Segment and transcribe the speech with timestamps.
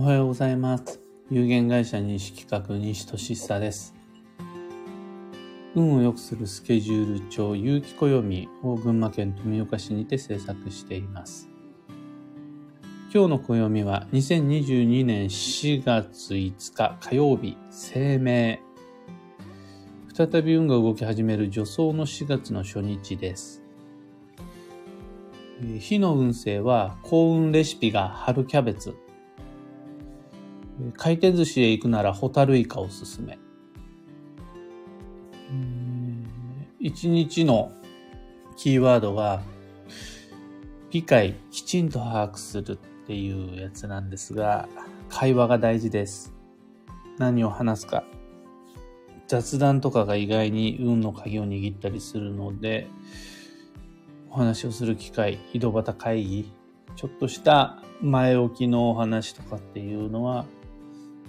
[0.00, 1.00] おはようございます。
[1.28, 3.96] 有限会社西企画西俊久です。
[5.74, 11.48] 運を良くするスケジュール帳有機暦を群馬県富岡市にて制作しています。
[13.12, 18.60] 今日の暦は2022年4月5日火曜日、生命。
[20.14, 23.64] 再び運が動き始める助走の4月の初日です。
[25.60, 28.94] え火の運勢は幸運レシピが春キャベツ。
[30.96, 33.38] 回転寿司へ行くならホタルイカおすすめ。
[36.78, 37.72] 一日の
[38.56, 39.42] キーワードが
[40.90, 44.68] 理解きちんと把握するっていうやつなんですが、
[45.08, 46.34] 会話が大事です。
[47.18, 48.04] 何を話すか。
[49.26, 52.86] 雑談とかが意外に運の鍵を握ったりするので、
[54.30, 56.52] お話をする機会、井戸端会議、
[56.96, 60.46] ちょっとした前置きのお話とかっていうのは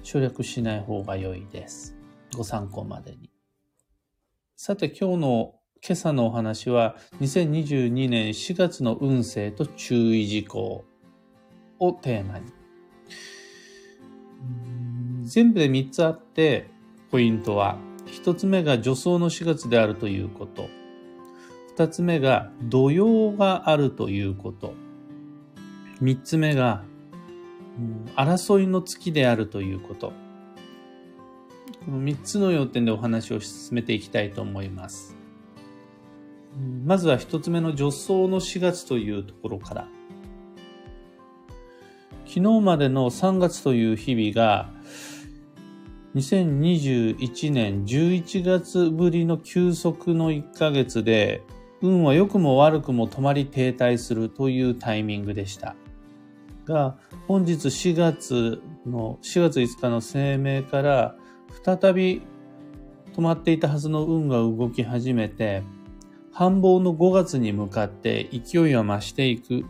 [0.03, 1.95] 省略しない方が良いです。
[2.35, 3.29] ご参考までに。
[4.55, 10.83] さて今日の今朝のお話は2022年4月の運勢と注意事項
[11.79, 12.51] をテーマに。
[15.23, 16.69] 全部で3つあって
[17.11, 17.77] ポイントは
[18.07, 20.67] 1つ目が助走の4月であるということ。
[21.77, 24.73] 2つ目が土曜があるということ。
[26.01, 26.83] 3つ目が
[28.15, 30.13] 争いの月であるということ。
[31.85, 35.15] この3つの要点でお話を進めていきたいと思います。
[36.85, 39.87] まずは1つ目の助走の4月というところから。
[42.25, 44.69] 昨日までの3月という日々が
[46.15, 51.41] 2021年11月ぶりの休息の1ヶ月で
[51.81, 55.75] 運は良くも悪くも止まり停滞するというタイミングでした。
[56.69, 61.15] が、本日4月の、4月5日の声明から
[61.65, 62.21] 再び
[63.13, 65.63] 止まっていたはずの運が動き始めて、
[66.31, 69.65] 繁忙の5月に向かって勢いを増していく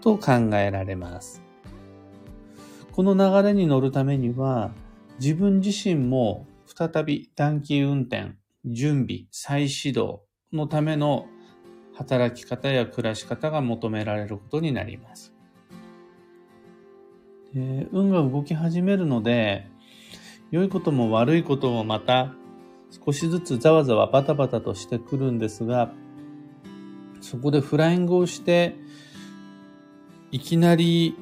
[0.00, 1.42] と考えられます。
[2.92, 4.70] この流れに乗るためには、
[5.20, 8.32] 自分自身も再び短期運転、
[8.64, 11.26] 準備、再始動のための
[11.94, 15.34] 働き方や暮らし方が求められることになります。
[17.54, 19.66] で運が動き始めるので、
[20.50, 22.34] 良いことも悪いこともまた
[23.04, 25.92] 少しずつざわざわバタバタとしてくるんですが、
[27.20, 28.76] そこでフライングをして、
[30.30, 31.14] いきなり、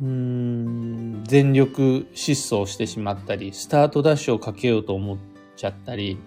[0.00, 5.18] うん、全力疾走してしまったり、スタートダッシュをかけようと思っ
[5.56, 6.18] ちゃったり、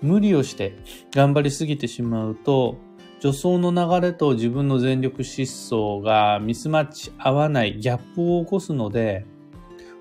[0.00, 0.78] 無理をして
[1.14, 2.78] 頑張りすぎてしまうと、
[3.18, 9.24] 助走の流れと自分の全力疾走がミスマッチ合わないギャップを起こすので、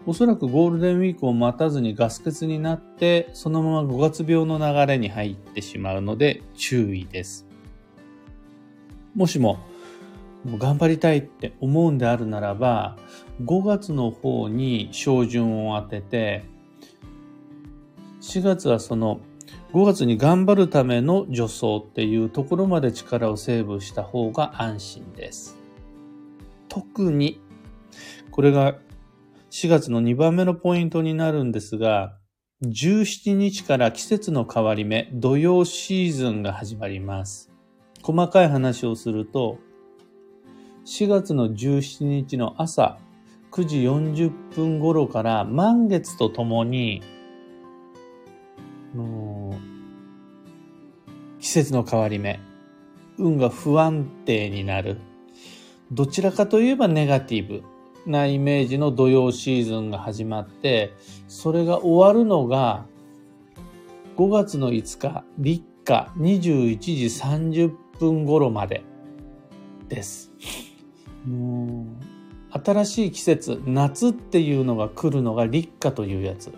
[0.06, 7.48] おそらくゴールデンウィークを待たずにガス欠になって、そのまま5月病の流れに入ってしまうので注意です。
[9.16, 9.59] もしも、
[10.44, 12.97] も頑張りたいって思うんであるならば、
[13.44, 16.44] 5月の方に照準を当てて、
[18.22, 19.22] 4月はその
[19.75, 25.58] 5月に頑張るための助走っていうところまで力をセーブした方が安心です。
[26.69, 27.41] 特に、
[28.31, 28.75] これが
[29.52, 32.18] 4月の2番目のポイントになるんですが、
[32.64, 37.52] 17日から季節の変わり目、土曜シーズンが始まります。
[38.02, 39.59] 細かい話をすると、
[40.85, 42.97] 4月の17日の朝
[43.52, 47.02] 9時40分頃から満月とともに、
[48.95, 49.53] の
[51.39, 52.39] 季節の変わり目、
[53.17, 54.97] 運が不安定になる。
[55.91, 57.63] どちらかといえばネガティブ
[58.05, 60.94] なイメージの土曜シーズンが始まって、
[61.28, 62.85] それが終わるのが
[64.17, 68.84] 5月の5日、立夏21時30分頃まで
[69.87, 70.31] です。
[72.49, 76.52] 新しい季節、夏っていうのが来るのが立夏というやつ。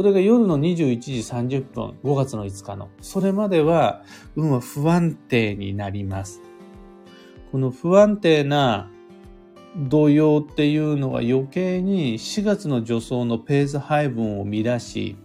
[0.00, 2.88] それが夜の21時30分、5月の5日の。
[3.02, 4.02] それまでは、
[4.34, 6.40] 運は不安定になります。
[7.52, 8.88] この不安定な
[9.76, 15.16] 動揺っていうのは余計に4月の助走のペース配分を乱し、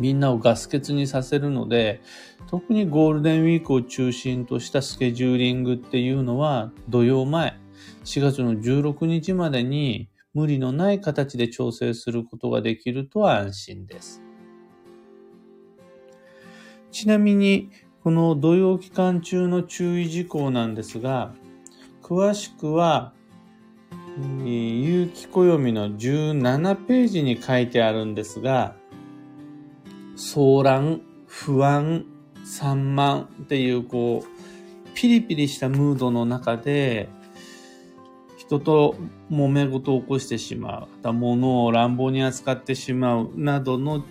[0.00, 2.00] みんなをガス欠にさせるので、
[2.48, 7.56] 特にゴールデンウィークを中心としたスケジューリングっていうのは土曜前、
[8.04, 14.22] 4月の16日までに無理のない形で調整することができると安心です。
[16.90, 17.70] ちなみに、
[18.02, 21.34] この土曜期間中の注意事項なんですが、
[22.02, 23.12] 詳しくは
[24.44, 28.74] 有機暦の17ページに書いてあるんですが、
[30.16, 32.04] 騒乱、不安、
[32.44, 37.08] 散漫っていうこう、ピリピリしたムードの中で、
[38.48, 38.96] 人と
[39.30, 44.06] 揉め事を起こしてしまう、また物を乱暴に扱ってしまうなどの、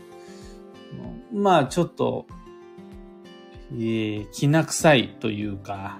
[1.33, 2.27] まあちょっと、
[3.71, 5.97] えー、きな臭いというか、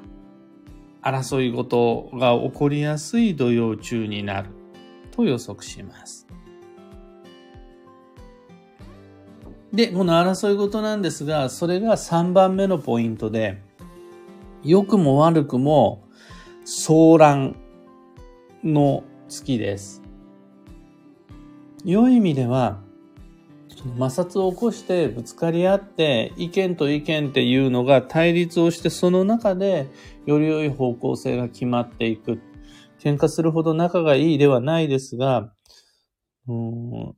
[1.02, 4.50] 争い事が起こりやすい土曜中になる
[5.10, 6.28] と予測します。
[9.74, 13.64] で、この争い事なんですが、それが3番目のポイントで、
[14.64, 16.04] 良くも悪くも
[16.68, 17.56] 騒乱
[18.64, 20.02] の月です。
[21.86, 22.82] 良い意味では、
[23.98, 29.88] 摩擦を起こしてぶつかり合って意見と意見っていうのが対立をしてその中で
[30.26, 32.42] より良い方向性が決まっていく。
[33.00, 35.54] 喧嘩するほど仲がいいではないですが、
[36.48, 37.16] うん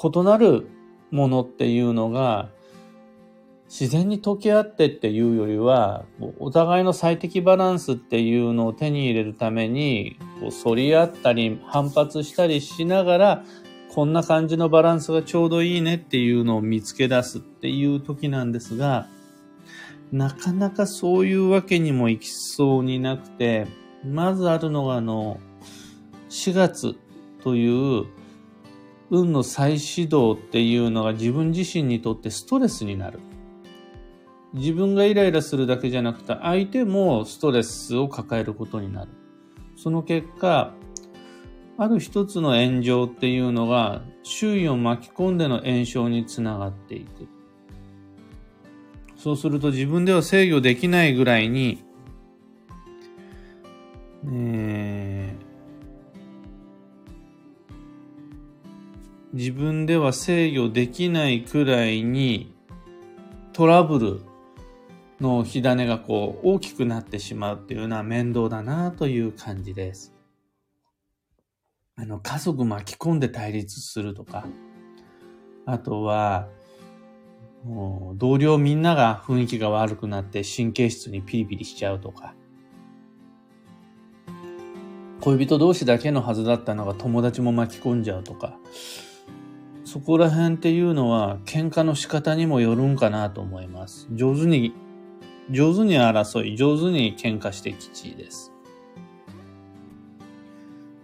[0.00, 0.68] 異なる
[1.10, 2.50] ものっていうのが
[3.68, 6.06] 自然に溶け合ってっていうよりは、
[6.38, 10.18] お互いの最適バランスっていうのを手に入れるために、
[10.64, 13.44] 反り合ったり反発したりしながら
[13.98, 19.08] こんな感じのバランスがちょうどいいねっていうのを見つけ出すっていう時なんですが、
[20.12, 23.66] なかなかそういうわけにもいきそうになくて、
[24.04, 25.40] まずあるのがあの、
[26.30, 26.96] 4月
[27.42, 28.06] という
[29.10, 33.18] 運の再始動っていうのが自分自身にとってストレスになる。
[34.54, 39.10] 自分がイライラするだけじゃなくて相手もストレスを抱えることになる。
[39.76, 40.72] その結果、
[41.76, 47.28] ある一つの炎上っていうのが周囲を巻き込んでの炎症につながっていく。
[49.16, 51.84] そうすると自分では制御できないぐらいに、
[54.32, 62.54] えー、自分では制御できないくらいに
[63.52, 64.27] トラブル
[65.20, 70.14] の火種がこう大きくなってしまうっていうのは面倒だなという感じです。
[71.96, 74.46] あの、家族巻き込んで対立するとか、
[75.66, 76.48] あとは、
[78.14, 82.34] 同僚みんなが雰囲気が悪くなって神経質にピリピリしちゃうとか、
[85.20, 88.56] 恋人同士だけのはずだったのが友達も巻き込んじゃうとか、
[89.84, 94.06] そこら辺っていうのは喧嘩の仕方にもよるんかなと思います。
[94.12, 94.72] 上手に、
[95.50, 98.52] 上手に争い、上手に喧嘩して吉です。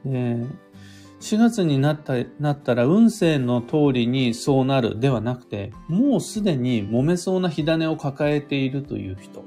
[0.05, 0.47] で
[1.21, 9.43] 4月になった、なったら運勢の通りにそうなるではなくて、もうすでに揉めそうな火種を抱えているという人。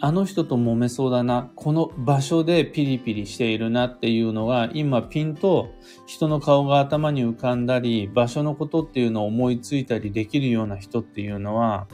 [0.00, 5.68] あの人と揉めそうだな、この場所でピリピリしているなっていうのが、今ピンと
[6.06, 11.86] 人の顔が頭に浮かんだり、場所のことっていうのを思いついたりできるような人っていうのは、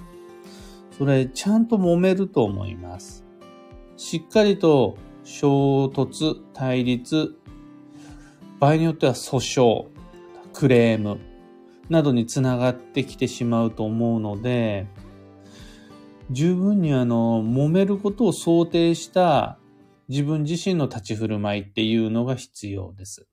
[0.98, 3.24] それちゃんと揉めると思います。
[3.96, 7.36] しっかりと衝突、対立、
[8.58, 9.86] 場合によっては訴訟、
[10.52, 11.20] クレーム
[11.88, 14.86] などにつながってきてしまうと思うので、
[16.31, 19.58] 十分にあの、揉めることを想定した
[20.08, 23.26] 自分自身の立ち振る舞いっていうのが必要です。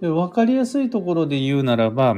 [0.00, 2.16] で分かりやすいところで言うならば、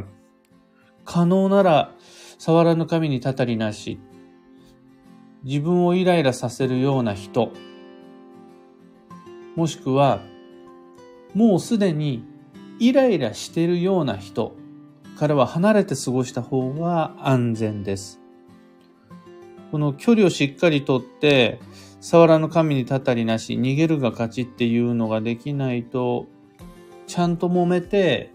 [1.05, 1.95] 可能なら
[2.39, 3.99] 触らぬ神にたたりなし、
[5.45, 7.53] 自分をイライラさせるような人、
[9.55, 10.21] もしくは
[11.35, 12.25] もうすでに
[12.79, 14.55] イライラしているような人
[15.19, 18.21] からは離れて過ごした方が安全です。
[19.73, 21.59] この距離をしっかりとって、
[22.01, 26.27] 触らぬ神にたたりなし、逃げるが勝ちっていうのができないと、
[27.07, 28.31] ちゃんと揉めて、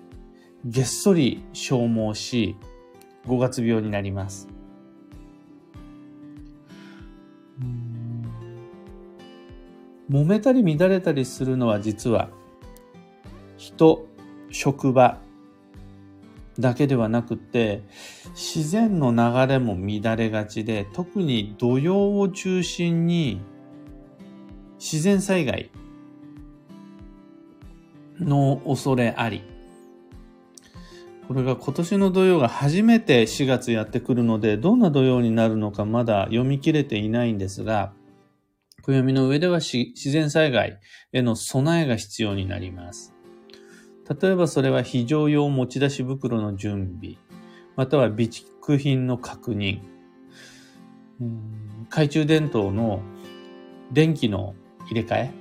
[0.66, 2.56] げっそり消耗し、
[3.28, 4.48] 五月病になります。
[10.10, 12.30] 揉めたり乱れたりするのは実は
[13.56, 14.08] 人、
[14.50, 15.20] 職場
[16.60, 17.84] だけではなくて、
[18.34, 23.40] 自然の流れも乱れがちで、特に土曜を中心に
[24.80, 25.70] 自然災害
[28.20, 29.51] の恐れあり。
[31.28, 37.94] これが今年の土曜が初めて4月やってくるので、どんな土曜になるのかまだ読み切れていないんですが、
[38.82, 40.80] 暦の上では自然災害
[41.14, 43.14] への備えが必要になります。
[44.22, 47.16] 例えばそれは非常用持ち出し袋の準備、
[47.78, 49.80] または備蓄品の確認、
[51.90, 53.02] 懐中電灯の
[53.92, 54.56] 電気の
[54.90, 55.32] 入れ替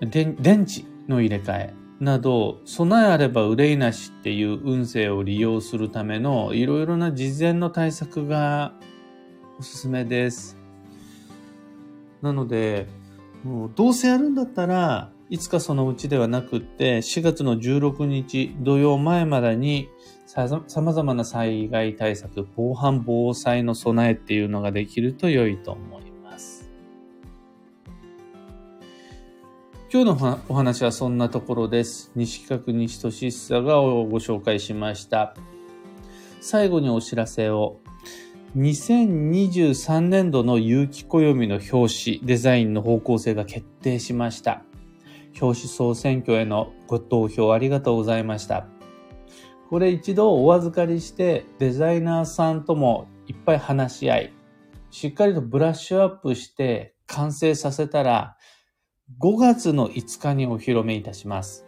[0.00, 1.74] え、電池の入れ替え。
[2.00, 8.72] など、備えあれば憂いなしっていう運勢を利用するためのいろいろな事前の対策が
[9.58, 10.56] おすすめです。
[12.22, 12.86] なので、
[13.42, 19.88] もうどうせやるんだったら、いつかそのうちではなくって、4月の16日土曜前までに
[20.26, 20.46] さ
[20.80, 26.07] まざまな災害対策、防犯防災の備えっていうのができると良いと思います
[29.90, 32.12] 今日のお話はそんなところです。
[32.14, 35.34] 西企画西俊久がご紹介しました。
[36.42, 37.78] 最後にお知らせを。
[38.54, 44.62] 2023年度の有機暦の表紙、デザインの方向性が決定しました。
[45.40, 48.66] 表紙総選挙へのご投票ありがとうございました。
[49.70, 54.32] これ一度お預かりしてデザイナーさんともいっぱい話し合い、
[54.90, 58.36] しっかりとブラッシュアップして完成させたら
[59.20, 61.64] 5月の5日にお披露目いたします。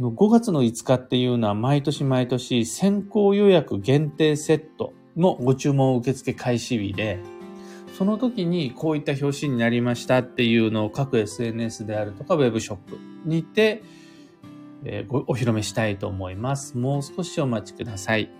[0.00, 7.18] 5月の5日っていうのは毎年毎年先行予約限定セットのご注文受付開始日で、
[7.98, 13.82] その時にこういった表紙になりましたっていうのを各 SNS であるとか Web ショップにて、
[15.10, 16.78] お披露目したいと思います。
[16.78, 18.30] もう少しお待ちください。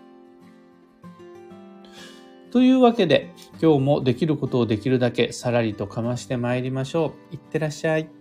[2.50, 7.34] というわけで、今日もできることをできるだけさらりとかましてまいりましょう。
[7.34, 8.19] いってらっしゃい。